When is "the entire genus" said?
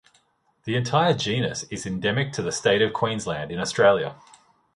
0.63-1.61